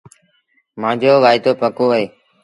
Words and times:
مآݩجو 0.79 1.13
وآئيٚدوپڪو 1.23 1.85
اهي 1.95 2.05